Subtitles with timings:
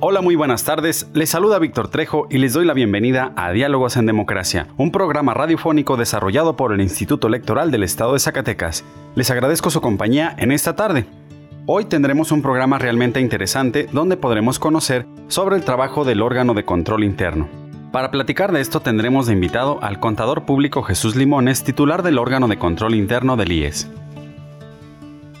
[0.00, 1.10] Hola, muy buenas tardes.
[1.12, 5.34] Les saluda Víctor Trejo y les doy la bienvenida a Diálogos en Democracia, un programa
[5.34, 8.84] radiofónico desarrollado por el Instituto Electoral del Estado de Zacatecas.
[9.16, 11.06] Les agradezco su compañía en esta tarde.
[11.66, 16.64] Hoy tendremos un programa realmente interesante donde podremos conocer sobre el trabajo del órgano de
[16.64, 17.48] control interno.
[17.90, 22.46] Para platicar de esto tendremos de invitado al contador público Jesús Limones, titular del órgano
[22.46, 23.90] de control interno del IES.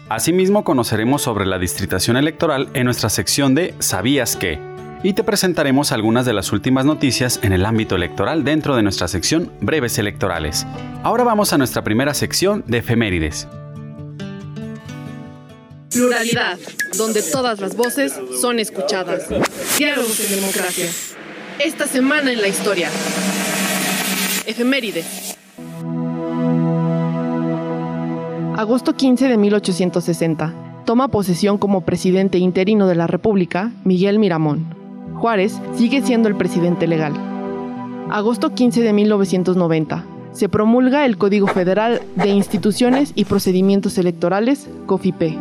[0.08, 4.58] Asimismo, conoceremos sobre la distritación electoral en nuestra sección de ¿Sabías qué?
[5.02, 9.06] Y te presentaremos algunas de las últimas noticias en el ámbito electoral dentro de nuestra
[9.06, 10.66] sección Breves Electorales.
[11.02, 13.46] Ahora vamos a nuestra primera sección de efemérides.
[15.90, 16.58] Pluralidad,
[16.96, 19.28] donde todas las voces son escuchadas.
[19.76, 20.86] Diálogos en democracia.
[21.58, 22.88] Esta semana en la historia.
[24.46, 25.27] Efemérides.
[28.58, 30.52] Agosto 15 de 1860.
[30.84, 34.74] Toma posesión como presidente interino de la República Miguel Miramón.
[35.14, 37.12] Juárez sigue siendo el presidente legal.
[38.10, 40.04] Agosto 15 de 1990.
[40.32, 45.38] Se promulga el Código Federal de Instituciones y Procedimientos Electorales, COFIPE.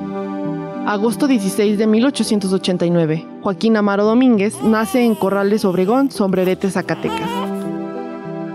[0.85, 3.25] Agosto 16 de 1889.
[3.41, 7.31] Joaquín Amaro Domínguez nace en Corrales Obregón, Sombrerete, Zacatecas.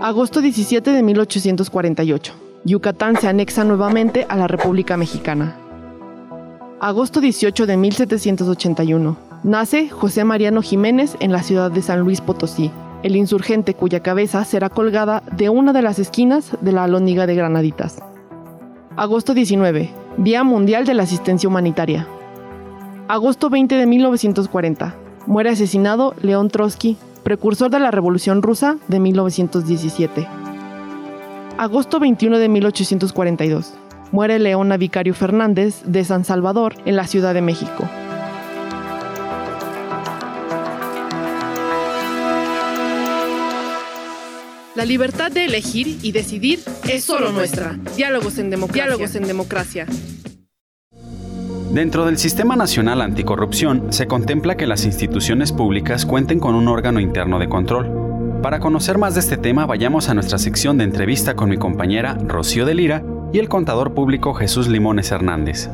[0.01, 2.52] Agosto 17 de 1848.
[2.65, 5.57] Yucatán se anexa nuevamente a la República Mexicana.
[6.79, 9.17] Agosto 18 de 1781.
[9.43, 12.71] Nace José Mariano Jiménez en la ciudad de San Luis Potosí,
[13.03, 17.35] el insurgente cuya cabeza será colgada de una de las esquinas de la Alóndiga de
[17.35, 18.01] Granaditas.
[18.95, 19.89] Agosto 19.
[20.17, 22.07] Día Mundial de la Asistencia Humanitaria.
[23.09, 24.95] Agosto 20 de 1940.
[25.27, 30.42] Muere asesinado León Trotsky, precursor de la Revolución Rusa de 1917.
[31.57, 33.73] Agosto 21 de 1842.
[34.11, 37.87] Muere Leona Vicario Fernández de San Salvador en la Ciudad de México.
[44.75, 46.59] La libertad de elegir y decidir
[46.89, 47.77] es solo nuestra.
[47.95, 48.85] Diálogos en democracia.
[48.85, 49.85] Diálogos en democracia.
[51.71, 56.99] Dentro del Sistema Nacional Anticorrupción se contempla que las instituciones públicas cuenten con un órgano
[56.99, 58.02] interno de control
[58.43, 62.17] para conocer más de este tema, vayamos a nuestra sección de entrevista con mi compañera
[62.27, 65.69] Rocío de Lira y el contador público Jesús Limones Hernández.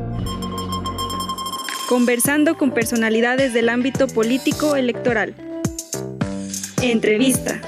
[1.88, 5.34] Conversando con personalidades del ámbito político electoral.
[6.80, 7.60] Entrevista.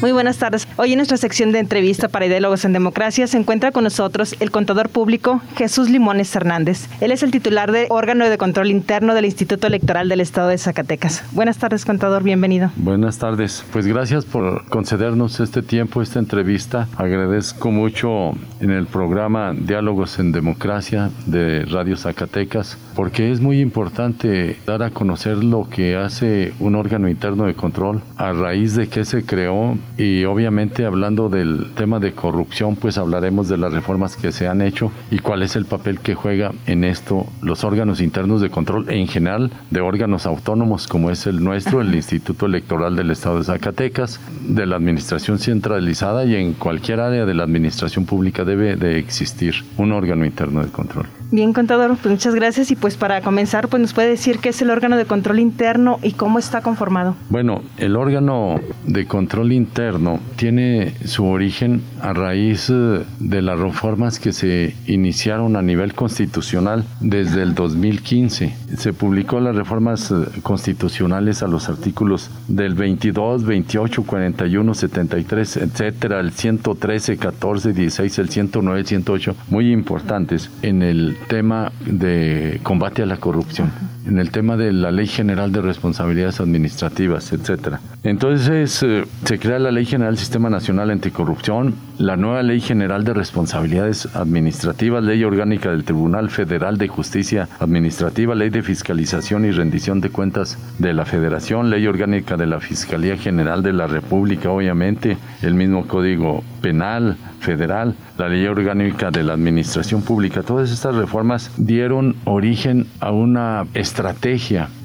[0.00, 0.68] Muy buenas tardes.
[0.76, 4.52] Hoy en nuestra sección de entrevista para Ideólogos en Democracia se encuentra con nosotros el
[4.52, 6.88] contador público Jesús Limones Hernández.
[7.00, 10.58] Él es el titular del órgano de control interno del Instituto Electoral del Estado de
[10.58, 11.24] Zacatecas.
[11.32, 12.70] Buenas tardes, contador, bienvenido.
[12.76, 13.64] Buenas tardes.
[13.72, 16.86] Pues gracias por concedernos este tiempo, esta entrevista.
[16.96, 18.30] Agradezco mucho
[18.60, 24.90] en el programa Diálogos en Democracia de Radio Zacatecas porque es muy importante dar a
[24.90, 29.76] conocer lo que hace un órgano interno de control a raíz de que se creó
[29.98, 34.62] y obviamente hablando del tema de corrupción, pues hablaremos de las reformas que se han
[34.62, 38.88] hecho y cuál es el papel que juega en esto los órganos internos de control
[38.90, 43.44] en general de órganos autónomos como es el nuestro, el Instituto Electoral del Estado de
[43.44, 48.98] Zacatecas, de la administración centralizada y en cualquier área de la administración pública debe de
[48.98, 51.06] existir un órgano interno de control.
[51.30, 54.62] Bien, contador, pues muchas gracias y pues para comenzar, pues nos puede decir qué es
[54.62, 57.16] el órgano de control interno y cómo está conformado.
[57.28, 64.18] Bueno, el órgano de control interno tiene su origen a raíz eh, de las reformas
[64.18, 68.54] que se iniciaron a nivel constitucional desde el 2015.
[68.78, 76.20] Se publicó las reformas eh, constitucionales a los artículos del 22, 28, 41, 73, etcétera,
[76.20, 83.06] el 113, 14, 16, el 109, 108, muy importantes en el tema de combate a
[83.06, 83.72] la corrupción,
[84.08, 87.80] en el tema de la Ley General de Responsabilidades Administrativas, etcétera.
[88.02, 93.04] Entonces eh, se crea la Ley General del Sistema Nacional Anticorrupción, la nueva Ley General
[93.04, 99.50] de Responsabilidades Administrativas, Ley Orgánica del Tribunal Federal de Justicia Administrativa, Ley de Fiscalización y
[99.50, 104.50] Rendición de Cuentas de la Federación, Ley Orgánica de la Fiscalía General de la República,
[104.50, 110.42] obviamente, el mismo Código Penal Federal, la Ley Orgánica de la Administración Pública.
[110.42, 113.66] Todas estas reformas dieron origen a una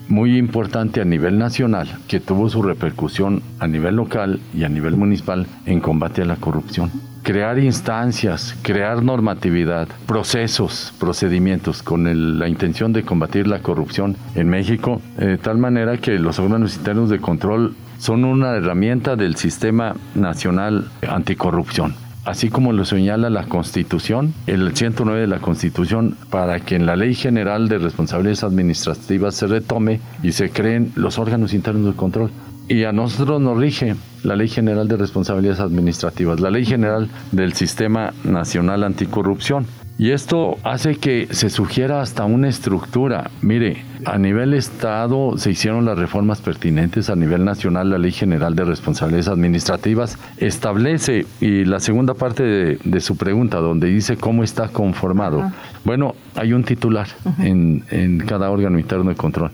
[0.10, 4.96] muy importante a nivel nacional que tuvo su repercusión a nivel local y a nivel
[4.96, 6.92] municipal en combate a la corrupción.
[7.22, 15.02] Crear instancias, crear normatividad, procesos, procedimientos con la intención de combatir la corrupción en México,
[15.18, 20.90] de tal manera que los órganos internos de control son una herramienta del sistema nacional
[21.08, 26.86] anticorrupción así como lo señala la Constitución, el 109 de la Constitución, para que en
[26.86, 31.98] la Ley General de Responsabilidades Administrativas se retome y se creen los órganos internos de
[31.98, 32.32] control.
[32.70, 37.54] Y a nosotros nos rige la Ley General de Responsabilidades Administrativas, la Ley General del
[37.54, 39.66] Sistema Nacional Anticorrupción.
[39.98, 43.30] Y esto hace que se sugiera hasta una estructura.
[43.42, 48.56] Mire, a nivel Estado se hicieron las reformas pertinentes, a nivel nacional la Ley General
[48.56, 54.68] de Responsabilidades Administrativas establece, y la segunda parte de, su pregunta, donde dice cómo está
[54.68, 55.52] conformado.
[55.86, 57.08] Bueno, hay un titular
[57.40, 59.52] en, en, cada órgano interno de control.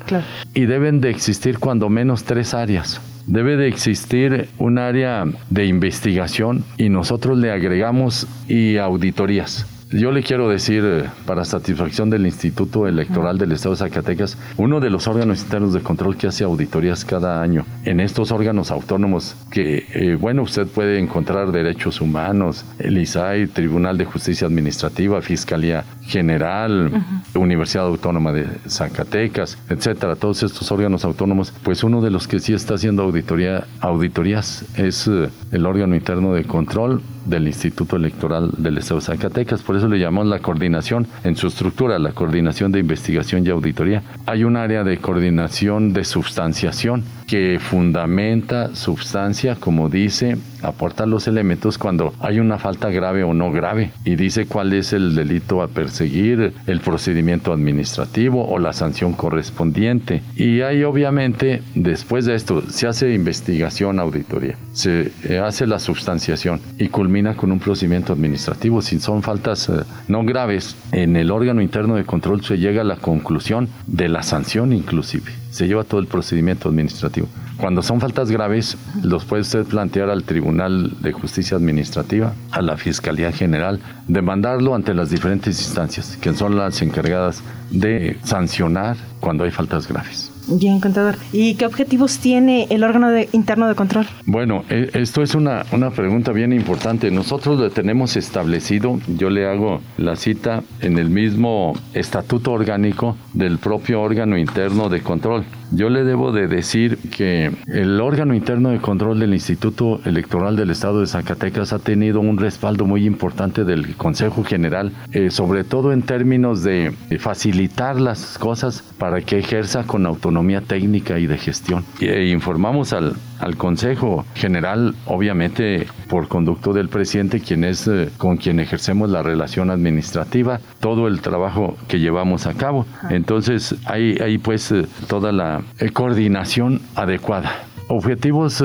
[0.54, 3.02] Y deben de existir cuando menos tres áreas.
[3.28, 9.68] Debe de existir un área de investigación y nosotros le agregamos y auditorías.
[9.92, 14.80] Yo le quiero decir, eh, para satisfacción del Instituto Electoral del Estado de Zacatecas, uno
[14.80, 19.36] de los órganos internos de control que hace auditorías cada año en estos órganos autónomos
[19.50, 25.84] que, eh, bueno, usted puede encontrar derechos humanos, el ISAI, Tribunal de Justicia Administrativa, Fiscalía
[26.10, 26.92] General,
[27.36, 32.54] Universidad Autónoma de Zacatecas, etcétera, todos estos órganos autónomos, pues uno de los que sí
[32.54, 38.80] está haciendo auditoría, auditorías es eh, el órgano interno de control del Instituto Electoral del
[38.80, 39.62] Estado de Zacatecas.
[39.62, 44.02] Por eso le llamamos la coordinación en su estructura, la coordinación de investigación y auditoría.
[44.26, 51.78] Hay un área de coordinación de substanciación que fundamenta substancia, como dice, aporta los elementos
[51.78, 55.68] cuando hay una falta grave o no grave y dice cuál es el delito a
[55.68, 60.24] perseguir, el procedimiento administrativo o la sanción correspondiente.
[60.36, 66.88] Y hay obviamente, después de esto, se hace investigación, auditoría, se hace la substanciación y
[66.88, 68.82] culmina con un procedimiento administrativo.
[68.82, 72.86] Si son faltas eh, no graves, en el órgano interno de control se llega a
[72.86, 77.19] la conclusión de la sanción inclusive se lleva todo el procedimiento administrativo.
[77.58, 82.78] Cuando son faltas graves, los puede usted plantear al Tribunal de Justicia Administrativa, a la
[82.78, 89.52] Fiscalía General, demandarlo ante las diferentes instancias, que son las encargadas de sancionar cuando hay
[89.52, 90.32] faltas graves.
[90.48, 91.16] Bien, contador.
[91.32, 94.08] ¿Y qué objetivos tiene el órgano interno de control?
[94.26, 97.12] Bueno, e, esto es una, una pregunta bien importante.
[97.12, 103.60] Nosotros lo tenemos establecido, yo le hago la cita en el mismo estatuto orgánico del
[103.60, 105.46] propio órgano interno de control.
[105.72, 110.72] Yo le debo de decir que el órgano interno de control del Instituto Electoral del
[110.72, 115.94] Estado de Zacatecas ha tenido un respaldo muy importante del Consejo General, eh, sobre todo
[115.94, 121.84] en términos de facilitar las cosas para que ejerza con autonomía técnica y de gestión.
[122.00, 128.38] E informamos al, al Consejo General, obviamente por conducto del presidente, quien es eh, con
[128.38, 132.86] quien ejercemos la relación administrativa, todo el trabajo que llevamos a cabo.
[133.10, 137.64] Entonces, hay, hay pues eh, toda la eh, coordinación adecuada.
[137.88, 138.64] Objetivos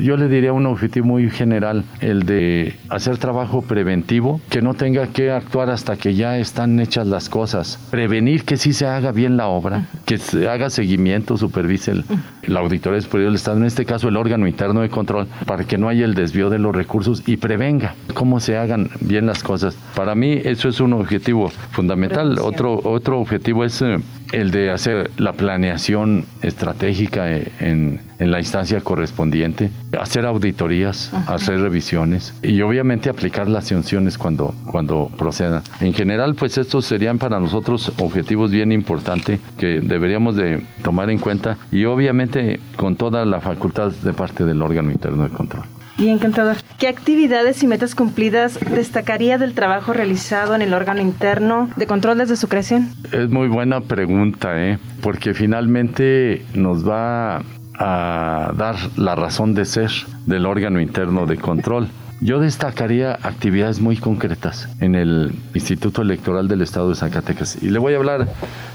[0.00, 5.08] yo le diría un objetivo muy general, el de hacer trabajo preventivo, que no tenga
[5.08, 7.78] que actuar hasta que ya están hechas las cosas.
[7.90, 12.04] Prevenir que sí se haga bien la obra, que se haga seguimiento, supervise el,
[12.46, 15.78] la Auditoría Superior del Estado, en este caso el órgano interno de control, para que
[15.78, 19.76] no haya el desvío de los recursos y prevenga cómo se hagan bien las cosas.
[19.94, 22.38] Para mí eso es un objetivo fundamental.
[22.40, 23.98] Otro, otro objetivo es eh,
[24.32, 32.34] el de hacer la planeación estratégica en, en la instancia correspondiente, hacer auditorías, hacer revisiones
[32.42, 35.62] y obviamente aplicar las sanciones cuando, cuando procedan.
[35.80, 41.18] En general, pues estos serían para nosotros objetivos bien importantes que deberíamos de tomar en
[41.18, 45.64] cuenta y obviamente con toda la facultad de parte del órgano interno de control.
[45.98, 46.56] Y encantador.
[46.78, 52.18] ¿Qué actividades y metas cumplidas destacaría del trabajo realizado en el órgano interno de control
[52.18, 52.88] desde su creación?
[53.12, 54.78] Es muy buena pregunta, ¿eh?
[55.02, 57.42] porque finalmente nos va
[57.80, 59.90] a dar la razón de ser
[60.26, 61.88] del órgano interno de control.
[62.20, 67.78] Yo destacaría actividades muy concretas en el Instituto Electoral del Estado de Zacatecas y le
[67.78, 68.28] voy a hablar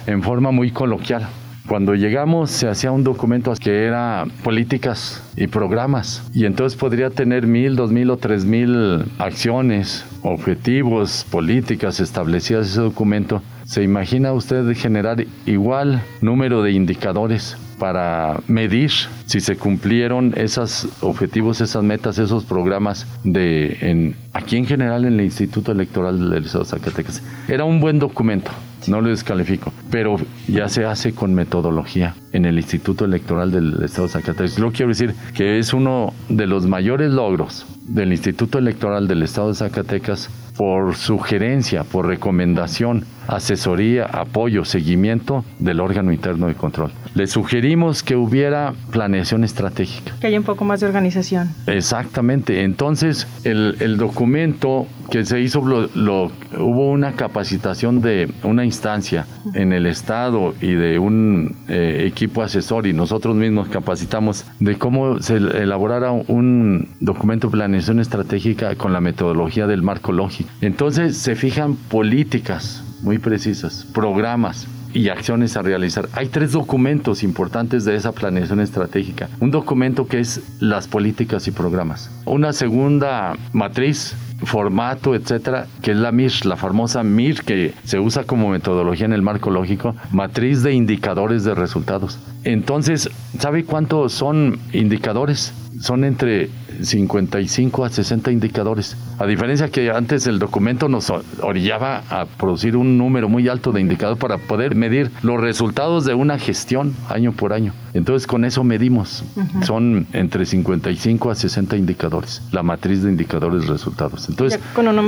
[0.07, 1.27] en forma muy coloquial.
[1.67, 7.45] Cuando llegamos se hacía un documento que era políticas y programas y entonces podría tener
[7.45, 13.43] mil, dos mil o tres mil acciones, objetivos, políticas establecidas ese documento.
[13.65, 18.91] ¿Se imagina usted generar igual número de indicadores para medir
[19.25, 25.25] si se cumplieron esos objetivos, esas metas, esos programas de aquí en general en el
[25.25, 27.21] Instituto Electoral del Estado de Zacatecas?
[27.47, 28.51] Era un buen documento
[28.87, 30.17] no lo descalifico, pero
[30.47, 34.59] ya se hace con metodología en el Instituto Electoral del Estado de Zacatecas.
[34.59, 39.49] Lo quiero decir que es uno de los mayores logros del Instituto Electoral del Estado
[39.49, 46.91] de Zacatecas por sugerencia, por recomendación, asesoría, apoyo, seguimiento del órgano interno de control.
[47.13, 50.13] Le sugerimos que hubiera planeación estratégica.
[50.19, 51.49] Que haya un poco más de organización.
[51.67, 52.63] Exactamente.
[52.63, 59.85] Entonces, el, documento que se hizo, lo, hubo una capacitación de una instancia en el
[59.85, 66.11] Estado y de un eh, equipo asesor y nosotros mismos capacitamos de cómo se elaborara
[66.11, 70.44] un documento de planeación estratégica con la metodología del marco lógico.
[70.61, 76.07] Entonces, se fijan políticas muy precisas, programas y acciones a realizar.
[76.13, 79.29] Hay tres documentos importantes de esa planeación estratégica.
[79.39, 82.09] Un documento que es las políticas y programas.
[82.25, 88.23] Una segunda matriz formato, etcétera, que es la MIR, la famosa MIR que se usa
[88.23, 92.19] como metodología en el marco lógico, matriz de indicadores de resultados.
[92.43, 95.53] Entonces, ¿sabe cuántos son indicadores?
[95.81, 96.49] Son entre
[96.81, 98.97] 55 a 60 indicadores.
[99.19, 101.11] A diferencia que antes el documento nos
[101.41, 106.13] orillaba a producir un número muy alto de indicadores para poder medir los resultados de
[106.13, 107.73] una gestión año por año.
[107.93, 109.23] Entonces con eso medimos.
[109.63, 114.29] Son entre 55 a 60 indicadores, la matriz de indicadores resultados.
[114.35, 114.59] Entonces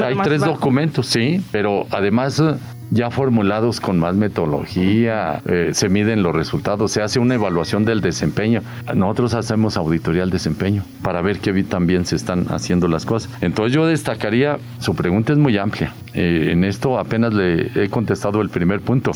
[0.04, 2.42] hay tres documentos, sí, pero además
[2.90, 8.02] ya formulados con más metodología, eh, se miden los resultados, se hace una evaluación del
[8.02, 8.62] desempeño.
[8.96, 13.32] Nosotros hacemos auditoría al desempeño para ver qué también se están haciendo las cosas.
[13.42, 15.94] Entonces yo destacaría, su pregunta es muy amplia.
[16.14, 19.12] Eh, en esto apenas le he contestado el primer punto.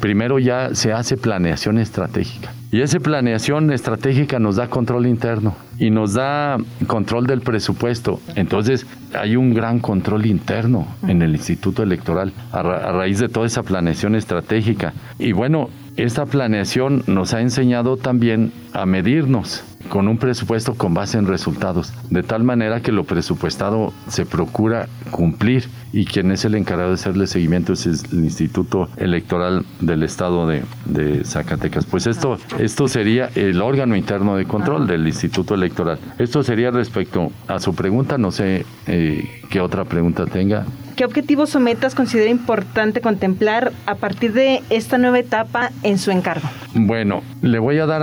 [0.00, 2.52] Primero ya se hace planeación estratégica.
[2.70, 8.20] Y esa planeación estratégica nos da control interno y nos da control del presupuesto.
[8.34, 13.46] Entonces hay un gran control interno en el Instituto Electoral a, a raíz de toda
[13.46, 14.92] esa planeación estratégica.
[15.18, 21.18] Y bueno, esta planeación nos ha enseñado también a medirnos con un presupuesto con base
[21.18, 26.54] en resultados, de tal manera que lo presupuestado se procura cumplir y quien es el
[26.54, 31.86] encargado de hacerle seguimiento es el Instituto Electoral del Estado de, Zacatecas.
[31.86, 35.98] Pues esto, esto sería el órgano interno de control del Instituto Electoral.
[36.18, 40.66] Esto sería respecto a su pregunta, no sé eh, qué otra pregunta tenga.
[40.98, 46.10] ¿Qué objetivos o metas considera importante contemplar a partir de esta nueva etapa en su
[46.10, 46.48] encargo?
[46.74, 48.02] Bueno, le voy a dar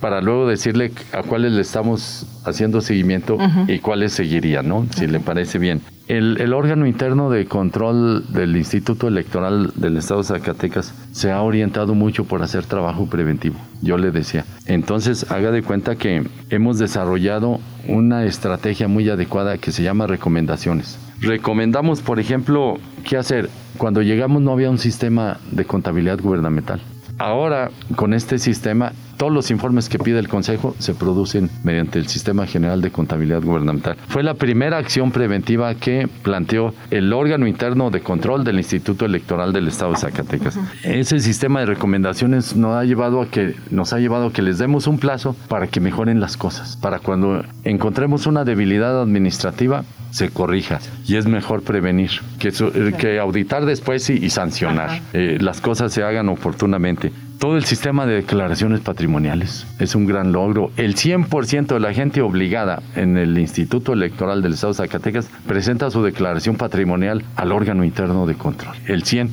[0.00, 4.86] para luego decirle a cuáles le estamos haciendo seguimiento y cuáles seguirían, ¿no?
[4.96, 5.80] Si le parece bien.
[6.08, 11.40] El, el, órgano interno de control del Instituto Electoral del Estado de Zacatecas se ha
[11.40, 14.44] orientado mucho por hacer trabajo preventivo, yo le decía.
[14.66, 20.98] Entonces, haga de cuenta que hemos desarrollado una estrategia muy adecuada que se llama recomendaciones.
[21.20, 22.78] Recomendamos, por ejemplo,
[23.08, 23.48] qué hacer.
[23.78, 26.80] Cuando llegamos no había un sistema de contabilidad gubernamental.
[27.18, 28.92] Ahora, con este sistema,
[29.22, 33.40] todos los informes que pide el Consejo se producen mediante el Sistema General de Contabilidad
[33.40, 33.96] Gubernamental.
[34.08, 39.52] Fue la primera acción preventiva que planteó el órgano interno de control del Instituto Electoral
[39.52, 40.58] del Estado de Zacatecas.
[40.82, 44.58] Ese sistema de recomendaciones nos ha llevado a que nos ha llevado a que les
[44.58, 50.30] demos un plazo para que mejoren las cosas, para cuando encontremos una debilidad administrativa se
[50.30, 52.52] corrija y es mejor prevenir que,
[52.98, 55.00] que auditar después y, sancionar.
[55.14, 57.12] Eh, las cosas se hagan oportunamente.
[57.42, 60.70] Todo el sistema de declaraciones patrimoniales es un gran logro.
[60.76, 65.90] El 100% de la gente obligada en el Instituto Electoral del Estado de Zacatecas presenta
[65.90, 68.76] su declaración patrimonial al órgano interno de control.
[68.86, 69.30] El 100,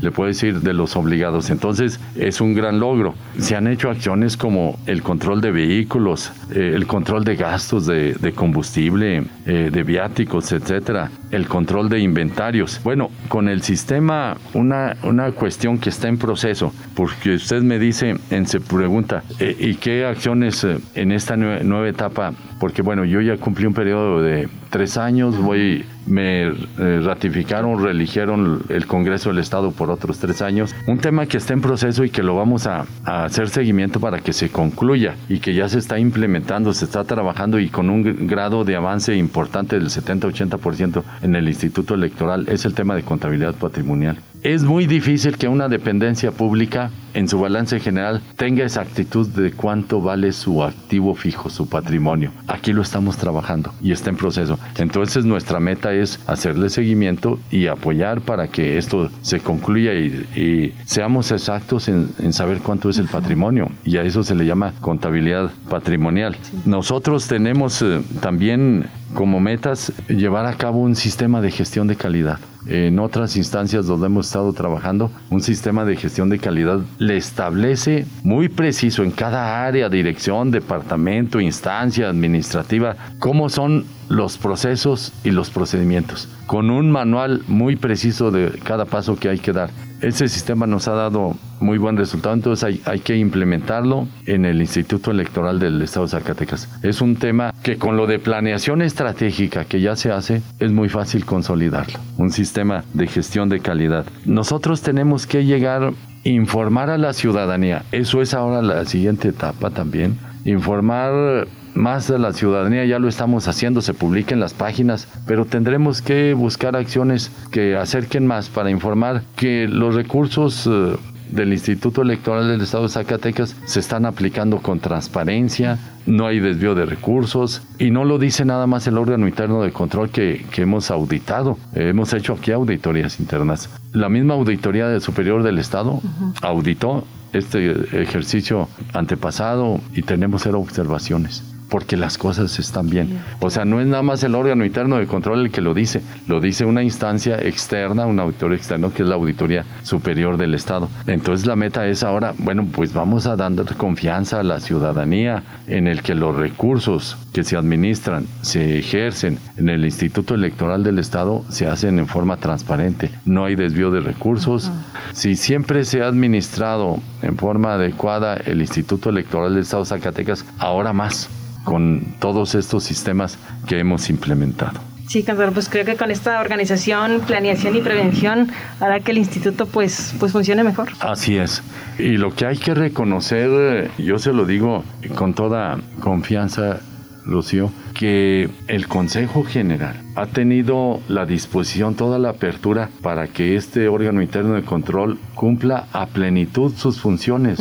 [0.00, 1.50] le puedo decir, de los obligados.
[1.50, 3.14] Entonces, es un gran logro.
[3.38, 8.32] Se han hecho acciones como el control de vehículos, eh, el control de gastos de,
[8.34, 12.80] combustible, eh, de viáticos, etcétera, el control de inventarios.
[12.82, 18.14] Bueno, con el sistema, una, una cuestión que está en proceso, porque usted me dice
[18.30, 22.32] en su pregunta, eh, ¿y qué acciones eh, en esta nueva, etapa?
[22.60, 28.62] Porque bueno, yo ya cumplí un periodo de tres años, voy, me eh, ratificaron, religieron
[28.68, 30.74] el Congreso del Estado por otros tres años.
[30.86, 34.18] Un tema que está en proceso y que lo vamos a, a hacer seguimiento para
[34.18, 38.26] que se concluya y que ya se está implementando, se está trabajando y con un
[38.26, 43.54] grado de avance importante del 70-80% en el Instituto Electoral es el tema de contabilidad
[43.54, 44.18] patrimonial.
[44.42, 49.52] Es muy difícil que una dependencia pública en su balance general tenga esa actitud de
[49.52, 52.32] cuánto vale su activo fijo, su patrimonio.
[52.50, 54.58] Aquí lo estamos trabajando y está en proceso.
[54.76, 61.30] Entonces nuestra meta es hacerle seguimiento y apoyar para que esto se concluya y, seamos
[61.30, 63.70] exactos en, saber cuánto es el patrimonio.
[63.84, 66.36] Y a eso se le llama contabilidad patrimonial.
[66.64, 72.40] Nosotros tenemos eh, también como metas llevar a cabo un sistema de gestión de calidad
[72.66, 78.06] en otras instancias donde hemos estado trabajando, un sistema de gestión de calidad le establece
[78.22, 85.50] muy preciso en cada área, dirección, departamento, instancia administrativa, cómo son los procesos y los
[85.50, 89.70] procedimientos, con un manual muy preciso de cada paso que hay que dar.
[90.02, 95.12] Ese sistema nos ha dado muy buen resultado, entonces hay, que implementarlo en el Instituto
[95.12, 96.68] Electoral del Estado de Zacatecas.
[96.82, 100.88] Es un tema que con lo de planeación estratégica que ya se hace, es muy
[100.88, 102.00] fácil consolidarlo.
[102.16, 104.06] Un sistema de gestión de calidad.
[104.24, 105.92] Nosotros tenemos que llegar
[106.24, 107.84] informar a la ciudadanía.
[107.92, 110.18] Eso es ahora la siguiente etapa también.
[110.44, 115.44] Informar más de la ciudadanía ya lo estamos haciendo, se publica en las páginas, pero
[115.44, 120.96] tendremos que buscar acciones que acerquen más para informar que los recursos eh,
[121.30, 126.74] del Instituto Electoral del Estado de Zacatecas se están aplicando con transparencia, no hay desvío
[126.74, 130.90] de recursos y no lo dice nada más el órgano interno de control que, hemos
[130.90, 131.56] auditado.
[131.74, 133.70] hemos hecho aquí auditorías internas.
[133.92, 136.00] La misma auditoría superior del Estado
[136.42, 143.20] auditó este ejercicio antepasado y tenemos cero observaciones porque las cosas están bien.
[143.40, 146.02] O sea, no es nada más el órgano interno de control el que lo dice,
[146.26, 150.88] lo dice una instancia externa, un auditor externo, que es la Auditoría Superior del Estado.
[151.06, 155.86] Entonces la meta es ahora, bueno, pues vamos a dar confianza a la ciudadanía en
[155.86, 161.44] el que los recursos que se administran, se ejercen en el Instituto Electoral del Estado,
[161.48, 163.10] se hacen en forma transparente.
[163.24, 164.70] No hay desvío de recursos.
[165.12, 170.92] Si siempre se ha administrado en forma adecuada el Instituto Electoral del Estado Zacatecas, ahora
[170.92, 171.28] más
[171.64, 174.80] con todos estos sistemas que hemos implementado.
[175.10, 178.48] Sí, Cantador, pues creo que con esta organización, planeación y prevención
[178.78, 180.90] hará que el instituto pues, pues funcione mejor.
[181.00, 181.64] Así es.
[181.98, 184.84] Y lo que hay que reconocer, yo se lo digo
[185.16, 186.78] con toda confianza,
[187.26, 193.88] Lucio, que el Consejo General ha tenido la disposición, toda la apertura para que este
[193.88, 197.60] órgano interno de control cumpla a plenitud sus funciones.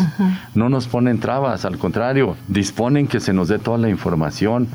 [0.55, 4.67] No nos ponen trabas, al contrario, disponen que se nos dé toda la información.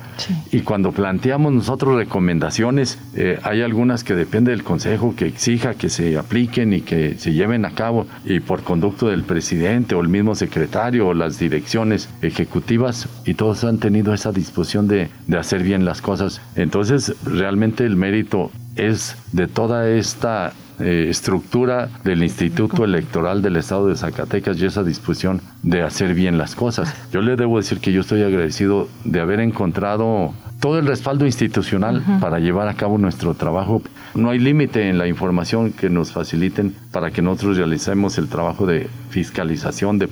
[0.50, 5.88] Y cuando planteamos nosotros recomendaciones, eh, hay algunas que depende del Consejo que exija que
[5.88, 10.08] se apliquen y que se lleven a cabo y por conducto del presidente o el
[10.08, 15.62] mismo secretario o las direcciones ejecutivas y todos han tenido esa disposición de, de hacer
[15.62, 16.40] bien las cosas.
[16.56, 23.86] Entonces, realmente el mérito es de toda esta eh, estructura del Instituto Electoral del Estado
[23.86, 26.92] de Zacatecas y esa disposición de hacer bien las cosas.
[27.12, 30.32] Yo le debo decir que yo estoy agradecido de haber encontrado
[30.64, 33.82] todo el respaldo institucional para llevar a cabo nuestro trabajo.
[34.14, 38.64] No hay límite en la información que nos faciliten para que nosotros realicemos el trabajo
[38.64, 40.08] de fiscalización, de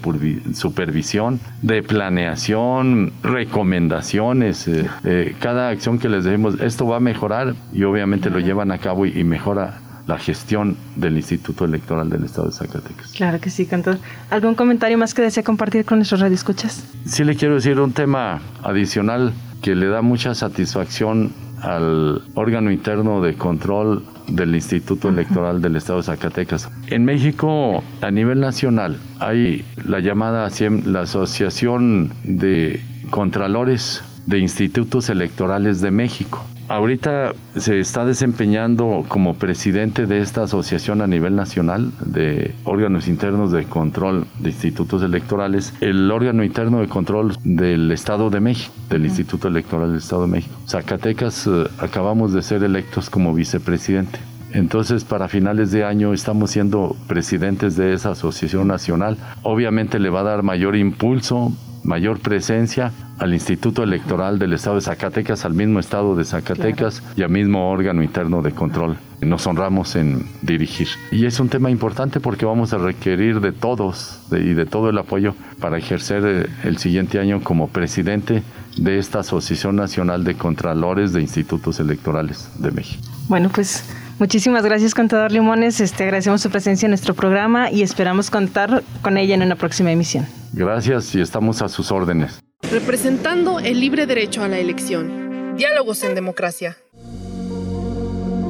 [0.53, 4.69] supervisión, de planeación, recomendaciones.
[4.69, 8.73] Eh, eh, cada acción que les demos, esto va a mejorar y obviamente lo llevan
[8.73, 13.13] a cabo y, mejora la gestión del Instituto Electoral del Estado de Zacatecas.
[13.13, 13.99] Claro que sí, Cantor.
[14.31, 16.85] ¿Algún comentario más que desea compartir con nuestros radioescuchas?
[17.07, 23.23] Sí, le quiero decir un tema adicional que le da mucha satisfacción al órgano interno
[23.23, 26.69] de control del Instituto Electoral del Estado de Zacatecas.
[26.89, 30.49] En México, a nivel nacional, hay la llamada
[30.85, 36.45] la Asociación de Contralores de Institutos Electorales de México.
[36.73, 43.53] Ahorita se está desempeñando como presidente de esta asociación a nivel nacional de órganos internos
[43.53, 49.05] de control de institutos electorales, el órgano interno de control del Estado de México, del
[49.05, 50.55] Instituto Electoral del Estado de México.
[50.67, 54.19] Zacatecas eh, acabamos de ser electos como vicepresidente.
[54.55, 59.19] Entonces, para finales de año estamos siendo presidentes de esa asociación nacional.
[59.43, 61.53] Obviamente le va a dar mayor impulso,
[61.85, 67.23] mayor presencia al Instituto Electoral del Estado de Zacatecas, al mismo Estado de Zacatecas y
[67.23, 68.97] al mismo órgano interno de control.
[69.21, 70.89] Nos honramos en dirigir.
[71.13, 74.99] Y es un tema importante porque vamos a requerir de todos y de todo el
[74.99, 78.43] apoyo para ejercer eh, el siguiente año como presidente
[78.77, 83.03] de esta Asociación Nacional de Contralores de Institutos Electorales de México.
[83.29, 83.85] Bueno, pues
[84.23, 85.81] Muchísimas gracias, contador Limones.
[85.81, 89.91] Este, agradecemos su presencia en nuestro programa y esperamos contar con ella en una próxima
[89.91, 90.29] emisión.
[90.53, 92.39] Gracias y estamos a sus órdenes.
[92.71, 95.57] Representando el libre derecho a la elección.
[95.57, 96.77] Diálogos en democracia.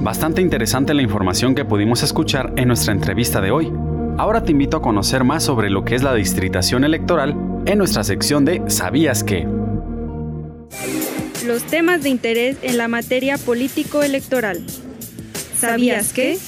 [0.02, 3.72] Bastante interesante la información que pudimos escuchar en nuestra entrevista de hoy.
[4.18, 8.04] Ahora te invito a conocer más sobre lo que es la distritación electoral en nuestra
[8.04, 9.48] sección de ¿Sabías qué?
[11.46, 14.66] Los temas de interés en la materia político-electoral.
[15.62, 16.40] ¿Sabías qué?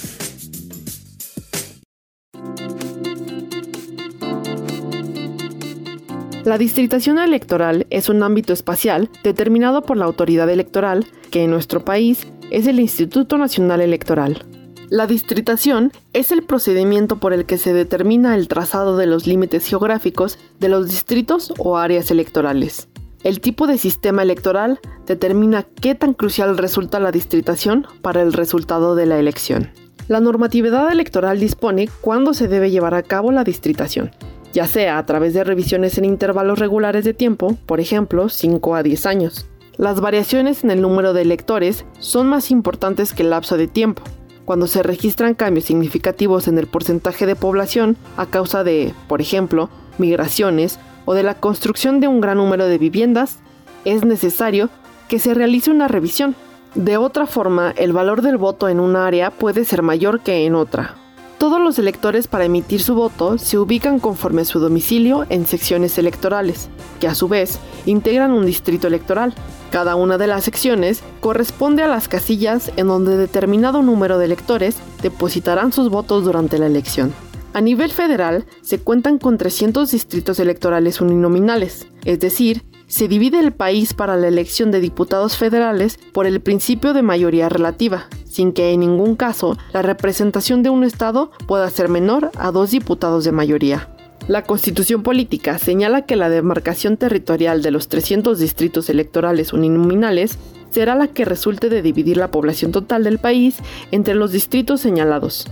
[6.42, 11.84] La distritación electoral es un ámbito espacial determinado por la autoridad electoral, que en nuestro
[11.84, 14.44] país es el Instituto Nacional Electoral.
[14.90, 19.64] La distritación es el procedimiento por el que se determina el trazado de los límites
[19.64, 22.88] geográficos de los distritos o áreas electorales.
[23.24, 28.94] El tipo de sistema electoral determina qué tan crucial resulta la distritación para el resultado
[28.94, 29.70] de la elección.
[30.08, 34.10] La normatividad electoral dispone cuándo se debe llevar a cabo la distritación,
[34.52, 38.82] ya sea a través de revisiones en intervalos regulares de tiempo, por ejemplo, 5 a
[38.82, 39.46] 10 años.
[39.78, 44.02] Las variaciones en el número de electores son más importantes que el lapso de tiempo,
[44.44, 49.70] cuando se registran cambios significativos en el porcentaje de población a causa de, por ejemplo,
[49.96, 53.38] migraciones o de la construcción de un gran número de viviendas,
[53.84, 54.70] es necesario
[55.08, 56.34] que se realice una revisión.
[56.74, 60.54] De otra forma, el valor del voto en un área puede ser mayor que en
[60.54, 60.96] otra.
[61.38, 65.98] Todos los electores para emitir su voto se ubican conforme a su domicilio en secciones
[65.98, 66.68] electorales,
[67.00, 69.34] que a su vez integran un distrito electoral.
[69.70, 74.76] Cada una de las secciones corresponde a las casillas en donde determinado número de electores
[75.02, 77.12] depositarán sus votos durante la elección.
[77.54, 83.52] A nivel federal, se cuentan con 300 distritos electorales uninominales, es decir, se divide el
[83.52, 88.72] país para la elección de diputados federales por el principio de mayoría relativa, sin que
[88.72, 93.30] en ningún caso la representación de un Estado pueda ser menor a dos diputados de
[93.30, 93.88] mayoría.
[94.26, 100.38] La Constitución Política señala que la demarcación territorial de los 300 distritos electorales uninominales
[100.70, 103.58] será la que resulte de dividir la población total del país
[103.92, 105.46] entre los distritos señalados.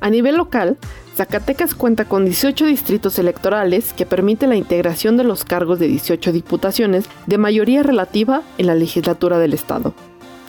[0.00, 0.78] A nivel local,
[1.20, 6.32] Zacatecas cuenta con 18 distritos electorales que permite la integración de los cargos de 18
[6.32, 9.92] diputaciones de mayoría relativa en la legislatura del Estado.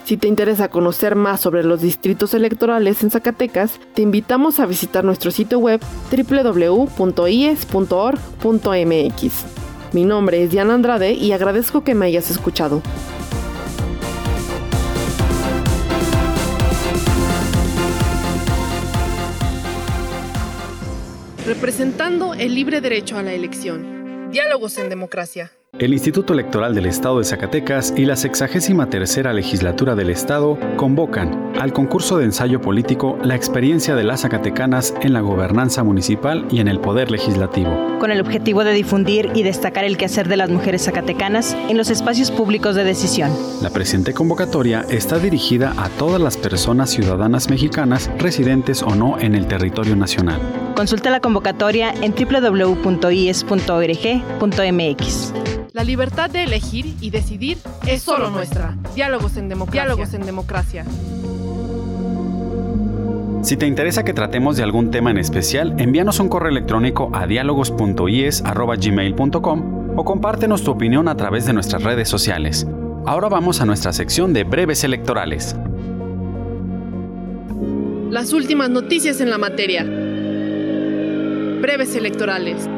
[0.06, 5.04] Si te interesa conocer más sobre los distritos electorales en Zacatecas, te invitamos a visitar
[5.04, 5.78] nuestro sitio web
[6.10, 6.82] www.ies.org.mx.
[9.92, 12.80] Mi nombre es Diana Andrade y agradezco que me hayas escuchado.
[21.62, 24.32] Representando el libre derecho a la elección.
[24.32, 25.52] Diálogos en democracia.
[25.78, 31.72] El Instituto Electoral del Estado de Zacatecas y la 63 Legislatura del Estado convocan al
[31.72, 36.68] concurso de ensayo político La experiencia de las Zacatecanas en la gobernanza municipal y en
[36.68, 37.98] el poder legislativo.
[37.98, 41.88] Con el objetivo de difundir y destacar el quehacer de las mujeres zacatecanas en los
[41.88, 43.32] espacios públicos de decisión.
[43.62, 49.34] La presente convocatoria está dirigida a todas las personas ciudadanas mexicanas residentes o no en
[49.34, 50.38] el territorio nacional.
[50.76, 52.82] Consulta la convocatoria en www.ies.org.mx.
[55.72, 57.56] La libertad de elegir y decidir
[57.86, 58.76] es solo nuestra.
[58.94, 59.84] Diálogos en democracia.
[59.84, 60.84] Diálogos en democracia.
[63.42, 67.26] Si te interesa que tratemos de algún tema en especial, envíanos un correo electrónico a
[67.26, 72.66] diálogos.ies.gmail.com o compártenos tu opinión a través de nuestras redes sociales.
[73.06, 75.56] Ahora vamos a nuestra sección de breves electorales.
[78.10, 79.84] Las últimas noticias en la materia.
[81.62, 82.68] Breves electorales.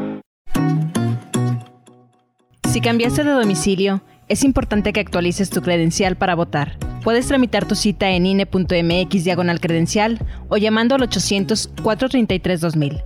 [2.74, 6.76] Si cambiaste de domicilio, es importante que actualices tu credencial para votar.
[7.04, 13.04] Puedes tramitar tu cita en INE.mx diagonal credencial o llamando al 800-433-2000.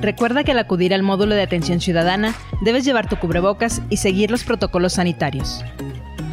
[0.00, 4.30] Recuerda que al acudir al módulo de atención ciudadana debes llevar tu cubrebocas y seguir
[4.30, 5.62] los protocolos sanitarios.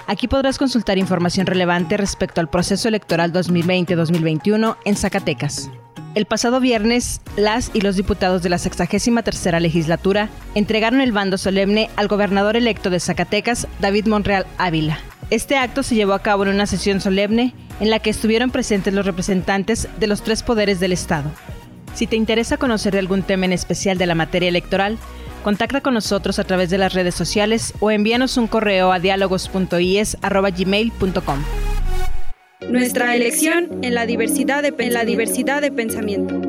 [0.07, 5.69] Aquí podrás consultar información relevante respecto al proceso electoral 2020-2021 en Zacatecas.
[6.15, 11.89] El pasado viernes, las y los diputados de la 63 legislatura entregaron el bando solemne
[11.95, 14.99] al gobernador electo de Zacatecas, David Monreal Ávila.
[15.29, 18.93] Este acto se llevó a cabo en una sesión solemne en la que estuvieron presentes
[18.93, 21.29] los representantes de los tres poderes del Estado.
[21.93, 24.97] Si te interesa conocer de algún tema en especial de la materia electoral,
[25.47, 31.39] Contacta con nosotros a través de las redes sociales o envíanos un correo a diálogos.is@gmail.com.
[32.69, 36.41] Nuestra elección en la diversidad de, en la diversidad de pensamiento.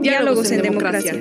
[0.00, 1.16] Diálogos, en, democracia.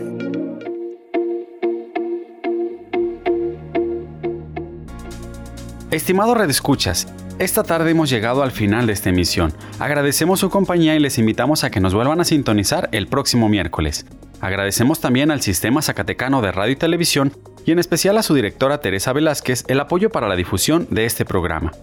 [5.93, 9.53] Estimado Red Escuchas, esta tarde hemos llegado al final de esta emisión.
[9.77, 14.07] Agradecemos su compañía y les invitamos a que nos vuelvan a sintonizar el próximo miércoles.
[14.41, 17.31] Agradecemos también al Sistema Zacatecano de Radio y Televisión
[17.63, 21.25] y en especial a su directora Teresa Velázquez el apoyo para la difusión de este
[21.25, 21.73] programa.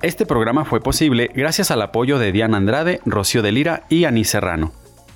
[0.00, 4.24] Este programa fue posible gracias al apoyo de Diana Andrade, Rocío de Lira y Ani
[4.24, 4.72] Serrano.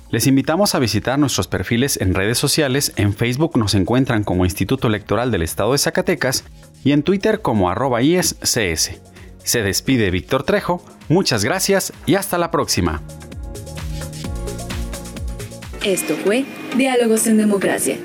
[0.09, 2.93] Les invitamos a visitar nuestros perfiles en redes sociales.
[2.95, 6.45] En Facebook nos encuentran como Instituto Electoral del Estado de Zacatecas
[6.83, 8.91] y en Twitter como arroba IESCS.
[9.43, 13.01] Se despide Víctor Trejo, muchas gracias y hasta la próxima.
[15.83, 17.97] Esto fue Diálogos en Democracia.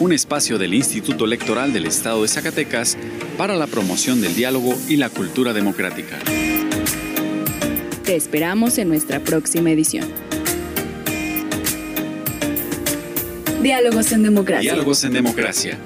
[0.00, 2.98] Un espacio del Instituto Electoral del Estado de Zacatecas
[3.38, 6.18] para la promoción del diálogo y la cultura democrática.
[8.04, 10.06] Te esperamos en nuestra próxima edición.
[13.62, 14.72] Diálogos en Democracia.
[14.72, 15.78] Diálogos en Democracia.